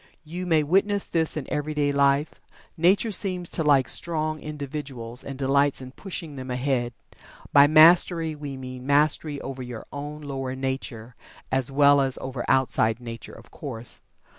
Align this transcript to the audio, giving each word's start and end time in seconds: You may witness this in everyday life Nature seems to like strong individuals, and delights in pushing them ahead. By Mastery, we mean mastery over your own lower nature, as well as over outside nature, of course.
You 0.23 0.47
may 0.47 0.63
witness 0.63 1.05
this 1.05 1.37
in 1.37 1.45
everyday 1.53 1.91
life 1.91 2.41
Nature 2.75 3.11
seems 3.11 3.51
to 3.51 3.63
like 3.63 3.87
strong 3.87 4.39
individuals, 4.39 5.23
and 5.23 5.37
delights 5.37 5.79
in 5.79 5.91
pushing 5.91 6.37
them 6.37 6.49
ahead. 6.49 6.93
By 7.53 7.67
Mastery, 7.67 8.33
we 8.33 8.57
mean 8.57 8.87
mastery 8.87 9.39
over 9.41 9.61
your 9.61 9.85
own 9.93 10.21
lower 10.23 10.55
nature, 10.55 11.13
as 11.51 11.71
well 11.71 12.01
as 12.01 12.17
over 12.17 12.43
outside 12.47 12.99
nature, 12.99 13.33
of 13.33 13.51
course. 13.51 14.01